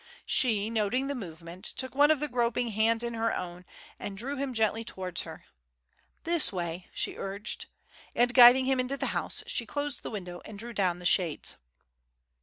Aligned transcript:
She, 0.25 0.71
noting 0.71 1.05
the 1.05 1.13
movement, 1.13 1.63
took 1.63 1.93
one 1.93 2.09
of 2.09 2.19
the 2.19 2.27
groping 2.27 2.69
hands 2.69 3.03
in 3.03 3.13
her 3.13 3.37
own 3.37 3.65
and 3.99 4.17
drew 4.17 4.35
him 4.35 4.51
gently 4.51 4.83
towards 4.83 5.21
her. 5.21 5.45
"This 6.23 6.51
way," 6.51 6.87
she 6.91 7.17
urged; 7.17 7.67
and, 8.15 8.33
guiding 8.33 8.65
him 8.65 8.79
into 8.79 8.97
the 8.97 9.13
house, 9.13 9.43
she 9.45 9.67
closed 9.67 10.01
the 10.01 10.09
window 10.09 10.41
and 10.43 10.57
drew 10.57 10.73
down 10.73 10.97
the 10.97 11.05
shades. 11.05 11.55